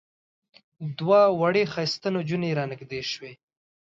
[0.99, 3.31] دوه وړې ښایسته نجونې را نږدې شوې.